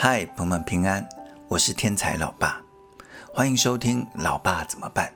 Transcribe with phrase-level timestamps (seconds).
[0.00, 1.04] 嗨，朋友们平安，
[1.48, 2.62] 我是天才老爸，
[3.34, 5.08] 欢迎收听《老爸怎么办》。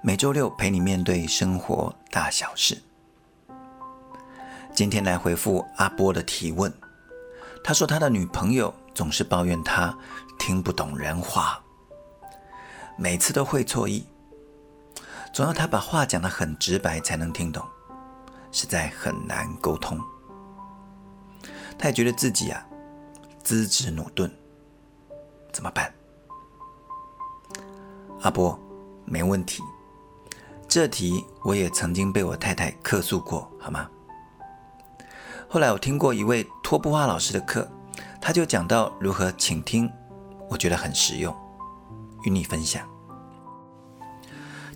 [0.00, 2.80] 每周六陪你面对生活大小事。
[4.72, 6.72] 今天来回复阿波的提问。
[7.64, 9.92] 他说他的女朋友总是抱怨他
[10.38, 11.60] 听不懂人话，
[12.96, 14.06] 每次都会错意，
[15.32, 17.66] 总要他把话讲得很直白才能听懂，
[18.52, 19.98] 实在很难沟通。
[21.76, 22.64] 他也觉得自己啊。
[23.42, 24.30] 资质努钝，
[25.52, 25.92] 怎么办？
[28.22, 28.58] 阿波，
[29.04, 29.62] 没问题。
[30.68, 33.88] 这题我也曾经被我太太客诉过，好吗？
[35.48, 37.68] 后来我听过一位托布话老师的课，
[38.20, 39.90] 他就讲到如何倾听，
[40.48, 41.34] 我觉得很实用，
[42.22, 42.88] 与你分享。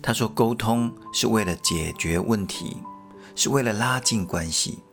[0.01, 2.83] 他说，沟通是为了解决问题，
[3.35, 4.83] 是为了拉近关系。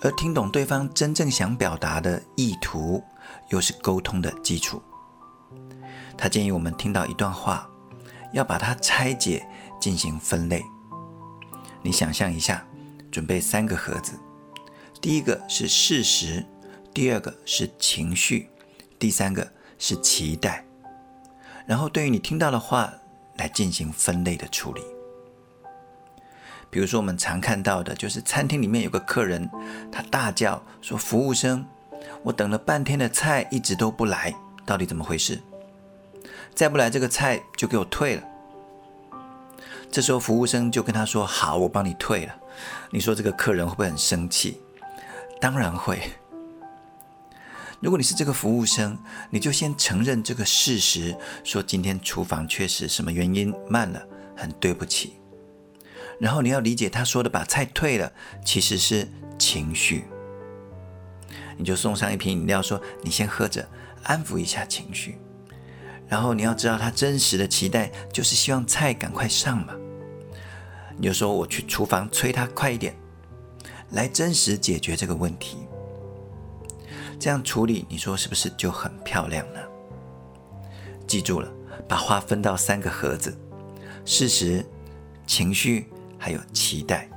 [0.00, 3.02] 而听懂对方真正想表达的意图，
[3.48, 4.82] 又是沟通的基础。
[6.16, 7.68] 他建议我们听到一段话，
[8.32, 9.46] 要把它拆解
[9.80, 10.62] 进行分类。
[11.82, 12.66] 你想象一下，
[13.10, 14.18] 准备三个盒子，
[15.00, 16.44] 第一个是事实，
[16.94, 18.48] 第二个是情绪，
[18.98, 20.64] 第三个是期待。
[21.66, 22.92] 然后对于你听到的话
[23.36, 24.82] 来进行分类的处理。
[26.72, 29.46] 比如说，我们常看到的就是餐厅里面有个客人，
[29.92, 31.62] 他大叫说：“服务生，
[32.22, 34.34] 我等了半天的菜一直都不来，
[34.64, 35.38] 到底怎么回事？
[36.54, 38.22] 再不来这个菜就给我退了。”
[39.92, 42.34] 这时候服务生就跟他说：“好，我帮你退了。”
[42.90, 44.58] 你说这个客人会不会很生气？
[45.38, 46.00] 当然会。
[47.80, 48.96] 如果你是这个服务生，
[49.28, 54.02] 你就先承认这个事实，说今天厨房确实什么原因慢了，
[54.34, 55.18] 很对不起。
[56.18, 58.12] 然后你要理解他说的把菜退了，
[58.44, 60.04] 其实是情绪。
[61.56, 63.68] 你就送上一瓶饮料，说你先喝着，
[64.04, 65.18] 安抚一下情绪。
[66.08, 69.74] 然后你要知道他真实的期待就是希望菜赶快上嘛。
[70.96, 72.94] 你就说我去厨房催他快一点，
[73.90, 75.58] 来真实解决这个问题。
[77.18, 79.60] 这样处理，你说是不是就很漂亮呢？
[81.06, 81.50] 记住了，
[81.88, 83.36] 把话分到三个盒子：
[84.04, 84.66] 事实、
[85.26, 85.91] 情绪。
[86.22, 87.08] 还有期待，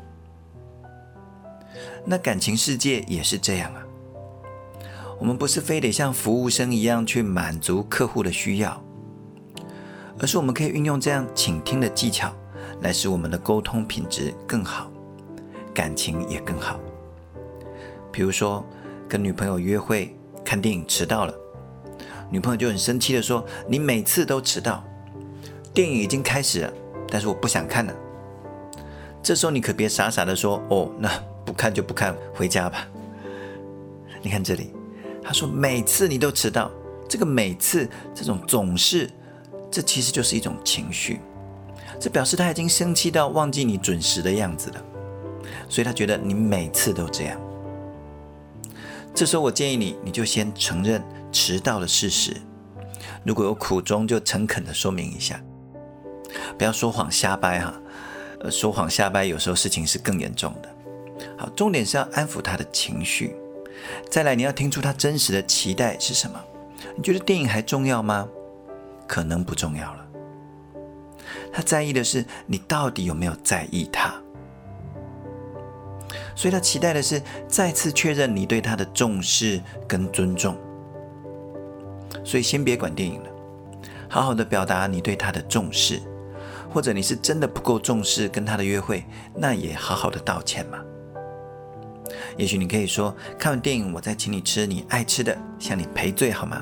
[2.03, 3.83] 那感情世界也是这样啊。
[5.19, 8.83] 我们不是非得像服务生一样去满足客户的需要，
[10.19, 12.33] 而是我们可以运用这样倾听的技巧，
[12.81, 14.91] 来使我们的沟通品质更好，
[15.71, 16.79] 感情也更好。
[18.11, 18.65] 比如说，
[19.07, 21.33] 跟女朋友约会看电影迟到了，
[22.31, 24.83] 女朋友就很生气的说：“你每次都迟到，
[25.75, 26.73] 电影已经开始了，
[27.07, 27.93] 但是我不想看了。”
[29.25, 31.09] 这时候你可别傻傻的说哦，那
[31.43, 32.87] 不看就不看，回家吧。
[34.21, 34.71] 你看这里，
[35.23, 36.69] 他说每次你都迟到，
[37.09, 39.09] 这个每次这种总是，
[39.71, 41.21] 这其实就是一种情绪，
[41.99, 44.85] 这表示他已经生气到忘记你准时的样子了，
[45.67, 47.41] 所以他觉得你每次都这样。
[49.15, 52.31] 这时候我建议你，你就先承认迟到的事实，
[53.23, 55.41] 如果有苦衷就诚恳的说明一下，
[56.59, 57.73] 不要说谎瞎掰哈。
[58.49, 60.69] 说谎瞎掰，有时候事情是更严重的。
[61.37, 63.35] 好，重点是要安抚他的情绪。
[64.09, 66.39] 再来，你要听出他真实的期待是什么？
[66.95, 68.27] 你觉得电影还重要吗？
[69.07, 70.05] 可能不重要了。
[71.53, 74.13] 他在意的是你到底有没有在意他。
[76.35, 80.57] 所以他期待的是再次确认你对他的重视跟尊重。
[82.23, 83.29] 所以先别管电影了，
[84.09, 86.01] 好好的表达你对他的重视。
[86.75, 90.77] 或者你是真的不够重视跟他的约会，那也好好的道歉嘛。
[92.35, 96.61] 也许你可以说，看完电影我再请你吃你爱吃的，向你赔罪好吗？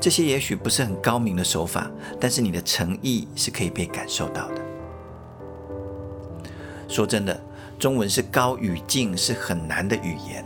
[0.00, 4.62] 这些也许不是很高明的手法，但是你的诚意是可以被感受到的。
[6.88, 7.38] 说真的，
[7.78, 10.42] 中文是高语境，是很难的语言。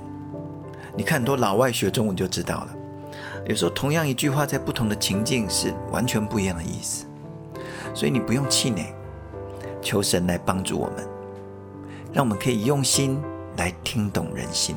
[0.96, 2.76] 你看很多老外学中文就知道了，
[3.46, 7.06] 有时候同样一句话在不同的情境是完全不一样的意思。
[7.94, 8.92] 所以你不用气馁，
[9.80, 11.08] 求神来帮助我们，
[12.12, 13.22] 让我们可以用心
[13.56, 14.74] 来听懂人心。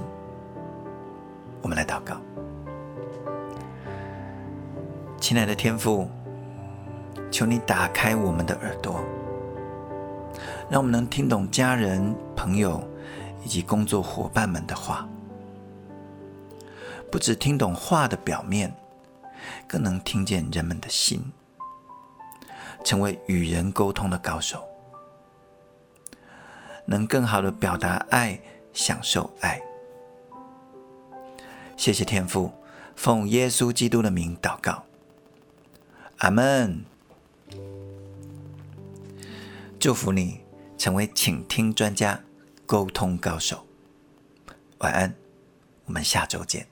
[1.63, 2.15] 我们来祷告，
[5.19, 6.07] 亲爱的天父，
[7.31, 9.01] 求你打开我们的耳朵，
[10.69, 12.81] 让我们能听懂家人、朋友
[13.43, 15.09] 以及工作伙伴们的话，
[17.11, 18.71] 不只听懂话的表面，
[19.67, 21.31] 更能听见人们的心。
[22.87, 24.65] 成为与人沟通的高手，
[26.85, 28.39] 能更好的表达爱，
[28.71, 29.61] 享受爱。
[31.75, 32.49] 谢谢天父，
[32.95, 34.85] 奉耶稣基督的名祷告，
[36.19, 36.85] 阿门。
[39.77, 40.39] 祝福你
[40.77, 42.17] 成为倾听专家、
[42.65, 43.67] 沟通高手。
[44.77, 45.13] 晚安，
[45.83, 46.65] 我们下周见。